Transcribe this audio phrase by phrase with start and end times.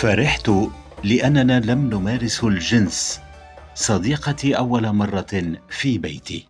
[0.00, 0.50] فرحت
[1.04, 3.20] لأننا لم نمارس الجنس.
[3.74, 6.46] صديقتي أول مرة في بيتي.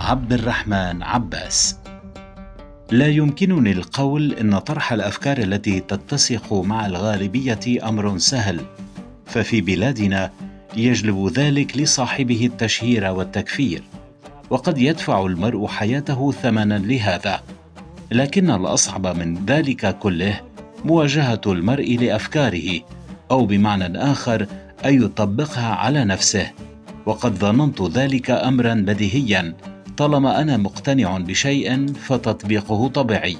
[0.00, 1.78] عبد الرحمن عباس.
[2.90, 8.60] لا يمكنني القول إن طرح الأفكار التي تتسق مع الغالبية أمر سهل.
[9.26, 10.30] ففي بلادنا
[10.76, 13.82] يجلب ذلك لصاحبه التشهير والتكفير.
[14.50, 17.40] وقد يدفع المرء حياته ثمنا لهذا.
[18.10, 20.51] لكن الأصعب من ذلك كله
[20.84, 22.80] مواجهة المرء لأفكاره
[23.30, 24.46] أو بمعنى آخر
[24.84, 26.50] أن يطبقها على نفسه.
[27.06, 29.54] وقد ظننت ذلك امرا بديهيا
[29.96, 33.36] طالما أنا مقتنع بشيء فتطبيقه طبيعي.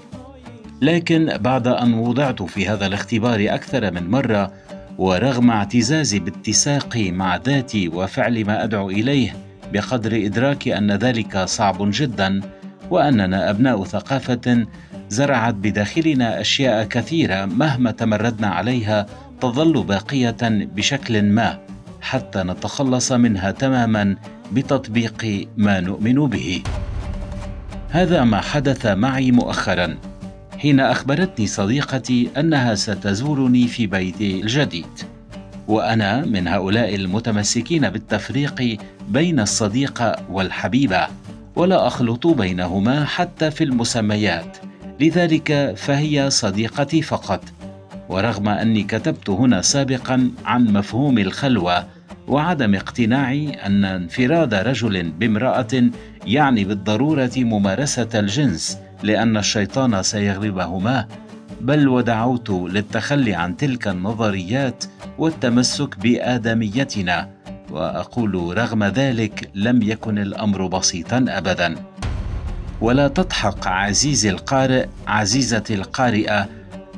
[0.82, 4.52] لكن بعد أن وضعت في هذا الاختبار أكثر من مرة
[4.98, 9.36] ورغم اعتزازي باتساقي مع ذاتي وفعل ما أدعو إليه
[9.72, 12.40] بقدر ادراكي أن ذلك صعب جدا
[12.90, 14.66] وأننا أبناء ثقافة
[15.12, 19.06] زرعت بداخلنا أشياء كثيرة مهما تمردنا عليها
[19.40, 21.58] تظل باقية بشكل ما
[22.00, 24.16] حتى نتخلص منها تماما
[24.52, 26.62] بتطبيق ما نؤمن به.
[27.90, 29.96] هذا ما حدث معي مؤخرا
[30.58, 35.00] حين أخبرتني صديقتي أنها ستزورني في بيتي الجديد.
[35.68, 38.78] وأنا من هؤلاء المتمسكين بالتفريق
[39.08, 41.06] بين الصديقه والحبيبة
[41.56, 44.71] ولا أخلط بينهما حتى في المسميات.
[45.02, 47.44] لذلك فهي صديقتي فقط
[48.08, 51.86] ورغم أني كتبت هنا سابقا عن مفهوم الخلوة
[52.28, 55.90] وعدم اقتناعي أن انفراد رجل بامرأة
[56.26, 61.08] يعني بالضرورة ممارسة الجنس لأن الشيطان سيغلبهما
[61.60, 64.84] بل ودعوت للتخلي عن تلك النظريات
[65.18, 67.30] والتمسك بآدميتنا
[67.70, 71.91] وأقول رغم ذلك لم يكن الأمر بسيطا ابدا.
[72.82, 76.48] ولا تضحك عزيزي القارئ عزيزتي القارئة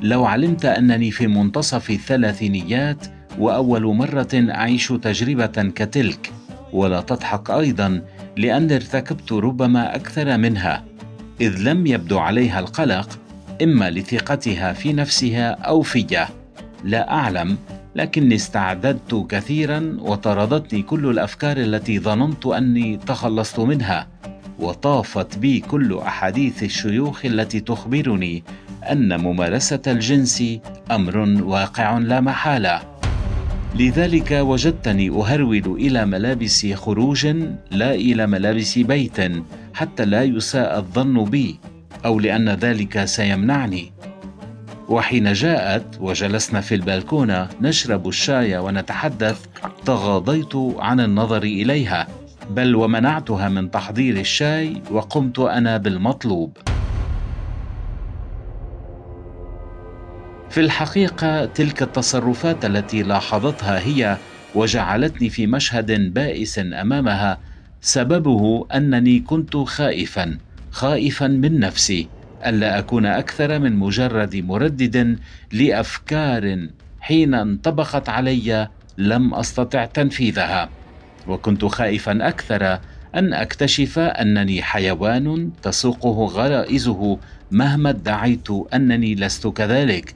[0.01, 3.07] لو علمت أنني في منتصف الثلاثينيات
[3.39, 6.31] وأول مرة أعيش تجربة كتلك.
[6.73, 8.01] ولا تضحك أيضا
[8.37, 10.83] لأن ارتكبت ربما أكثر منها
[11.41, 13.19] إذ لم يبدو عليها القلق
[13.63, 16.27] إما لثقتها في نفسها أو فيه
[16.83, 17.57] لا أعلم
[17.95, 24.07] لكني استعددت كثيرا وطردتني كل الأفكار التي ظننت أني تخلصت منها.
[24.59, 28.43] وطافت بي كل أحاديث الشيوخ التي تخبرني
[28.91, 30.43] أن ممارسة الجنس
[30.91, 32.81] أمر واقع لا محالة.
[33.75, 37.27] لذلك وجدتني أهرول إلى ملابس خروج
[37.71, 39.17] لا إلى ملابس بيت
[39.73, 41.59] حتى لا يساء الظن بي
[42.05, 43.91] أو لأن ذلك سيمنعني.
[44.89, 49.45] وحين جاءت وجلسنا في البلكونة نشرب الشاي ونتحدث
[49.85, 52.07] تغاضيت عن النظر إليها.
[52.49, 56.57] بل ومنعتها من تحضير الشاي وقمت أنا بالمطلوب.
[60.49, 64.17] في الحقيقة تلك التصرفات التي لاحظتها هي
[64.55, 67.37] وجعلتني في مشهد بائس أمامها
[67.81, 70.37] سببه أنني كنت خائفا
[70.71, 72.07] خائفا من نفسي
[72.45, 75.19] ألا أكون أكثر من مجرد مردد
[75.53, 76.67] لأفكار
[76.99, 78.67] حين انطبقت علي
[78.97, 80.69] لم أستطع تنفيذها.
[81.27, 82.79] وكنت خائفا أكثر
[83.15, 87.19] أن أكتشف أنني حيوان تسوقه غرائزه
[87.51, 90.13] مهما ادعيت أنني لست كذلك.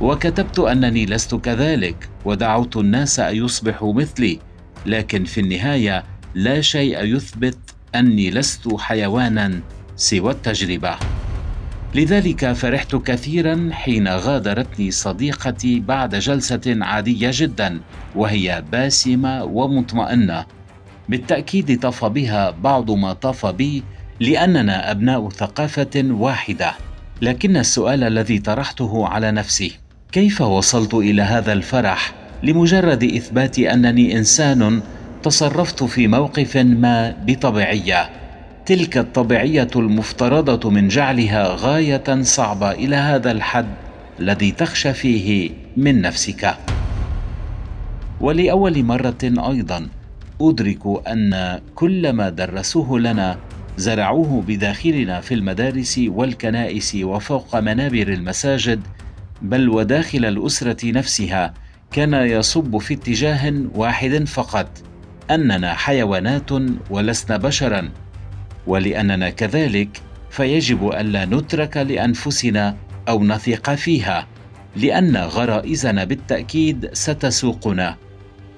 [0.00, 4.38] وكتبت أنني لست كذلك ودعوت الناس أن يصبحوا مثلي
[4.86, 7.58] لكن في النهاية لا شيء يثبت
[7.94, 9.60] أني لست حيوانا
[9.96, 10.96] سوى التجربة.
[11.96, 17.80] لذلك فرحت كثيرا حين غادرتني صديقتي بعد جلسة عادية جدا
[18.14, 20.44] وهي باسمة ومطمئنة.
[21.08, 23.82] بالتأكيد طاف بها بعض ما طاف بي
[24.20, 26.72] لأننا أبناء ثقافة واحدة.
[27.22, 29.72] لكن السؤال الذي طرحته على نفسي
[30.12, 32.12] كيف وصلت إلى هذا الفرح؟
[32.42, 34.80] لمجرد إثبات أنني إنسان
[35.22, 38.25] تصرفت في موقف ما بطبيعية.
[38.66, 43.74] تلك الطبيعية المفترضة من جعلها غاية صعبة إلى هذا الحد
[44.20, 46.54] الذي تخشى فيه من نفسك.
[48.20, 49.88] ولأول مرة أيضا
[50.40, 53.38] أدرك أن كل ما درسوه لنا
[53.76, 58.80] زرعوه بداخلنا في المدارس والكنائس وفوق منابر المساجد
[59.42, 61.54] بل وداخل الأسرة نفسها
[61.92, 64.68] كان يصب في اتجاه واحد فقط
[65.30, 66.50] أننا حيوانات
[66.90, 67.90] ولسنا بشرا.
[68.66, 72.76] ولأننا كذلك فيجب ألا نترك لأنفسنا
[73.08, 74.26] أو نثق فيها
[74.76, 77.96] لأن غرائزنا بالتأكيد ستسوقنا.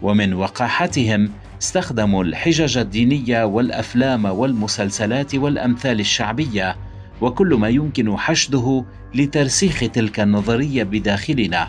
[0.02, 1.30] ومن وقاحتهم
[1.62, 6.76] استخدموا الحجج الدينية والأفلام والمسلسلات والأمثال الشعبية
[7.20, 8.84] وكل ما يمكن حشده
[9.14, 11.68] لترسيخ تلك النظرية بداخلنا.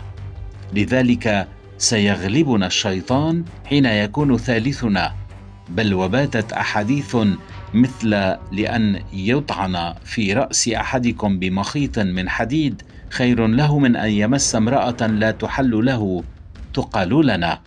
[0.74, 1.48] لذلك
[1.78, 5.19] سيغلبنا الشيطان حين يكون ثالثنا.
[5.70, 7.16] بل وباتت أحاديث
[7.74, 8.10] مثل
[8.52, 15.30] لأن يطعن في رأس أحدكم بمخيط من حديد خير له من أن يمس امرأة لا
[15.30, 16.22] تحل له
[16.74, 17.60] تقال لنا.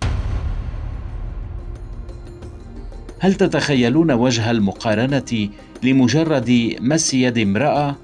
[3.19, 5.49] هل تتخيلون وجه المقارنة
[5.83, 7.95] لمجرد مس يد امرأة؟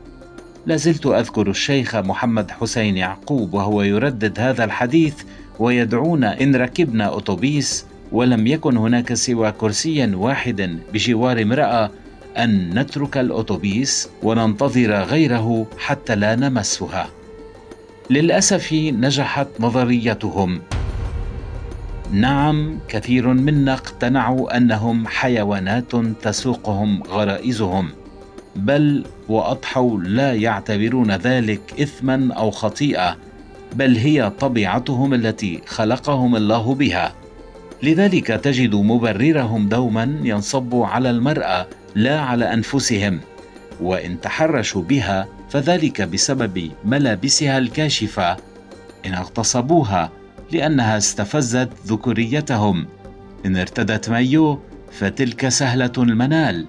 [0.65, 5.15] لازلت أذكر الشيخ محمد حسين يعقوب وهو يردد هذا الحديث
[5.59, 11.91] ويدعونا إن ركبنا أتوبيس ولم يكن هناك سوى كرسي واحد بجوار امرأة
[12.37, 17.09] أن نترك الأتوبيس وننتظر غيره حتى لا نمسها.
[18.09, 20.61] للأسف نجحت نظريتهم.
[22.11, 27.89] نعم كثير منا اقتنعوا أنهم حيوانات تسوقهم غرائزهم
[28.55, 33.17] بل وأضحوا لا يعتبرون ذلك اثما أو خطيئة
[33.75, 37.18] بل هي طبيعتهم التي خلقهم الله بها.
[37.83, 43.19] لذلك تجد مبررهم دوما ينصب على المرأة لا على أنفسهم.
[43.81, 48.37] وإن تحرشوا بها فذلك بسبب ملابسها الكاشفة.
[49.05, 50.11] إن اغتصبوها
[50.51, 52.87] لأنها استفزت ذكوريتهم
[53.45, 54.59] إن ارتدت مايو
[54.91, 56.67] فتلك سهلة المنال.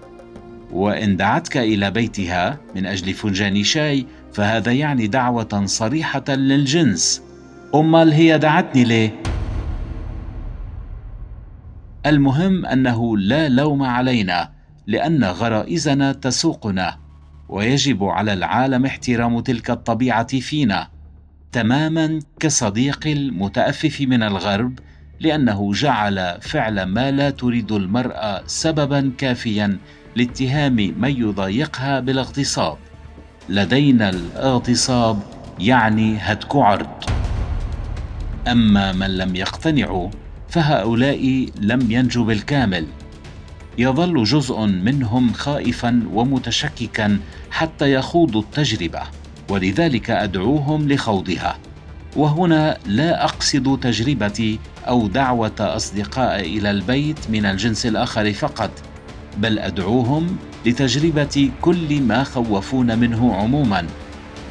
[0.73, 7.23] وإن دعتك إلى بيتها من أجل فنجان شاي فهذا يعني دعوة صريحة للجنس.
[7.75, 9.20] أمال هي دعتني ليه؟
[12.07, 14.51] المهم أنه لا لوم علينا
[14.87, 16.99] لأن غرائزنا تسوقنا
[17.49, 20.89] ويجب على العالم احترام تلك الطبيعة فينا
[21.53, 24.79] تماما كصديق المتأفف من الغرب
[25.21, 29.79] لأنه جعل فعل ما لا تريد المرأة سببا كافيا
[30.17, 32.79] لاتهام من يضايقها بالاغتصاب.
[33.49, 35.23] لدينا الاغتصاب
[35.59, 37.05] يعني هتك عرض.
[38.49, 40.11] أما من لم يقتنعوا
[40.51, 42.87] فهؤلاء لم ينجوا بالكامل.
[43.79, 47.19] يظل جزء منهم خائفا ومتشككا
[47.51, 49.03] حتى يخوضوا التجربة
[49.49, 51.59] ولذلك أدعوهم لخوضها.
[52.17, 54.59] وهنا لا أقصد تجربتي
[54.89, 58.71] أو دعوة أصدقاء إلى البيت من الجنس الآخر فقط
[59.39, 60.37] بل أدعوهم
[60.67, 63.87] لتجربة كل ما خوفون منه عموما.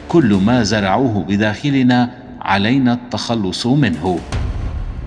[0.09, 4.19] كل ما زرعوه بداخلنا علينا التخلص منه.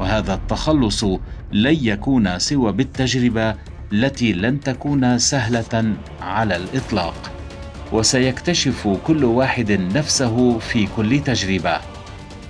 [0.02, 1.04] وهذا التخلص
[1.52, 3.54] لن يكون سوى بالتجربة
[3.92, 7.30] التي لن تكون سهلة على الإطلاق.
[7.92, 11.76] وسيكتشف كل واحد نفسه في كل تجربة.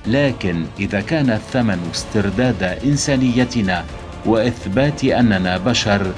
[0.06, 3.84] لكن إذا كان الثمن استرداد إنسانيتنا
[4.26, 6.12] وإثبات أننا بشر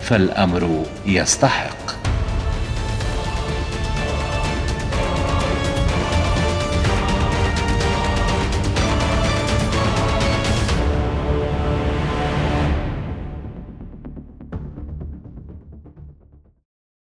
[0.00, 1.87] فالأمر يستحق.